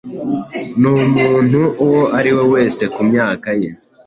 [0.81, 3.69] numuntu uwo ari we wese Kumyakaye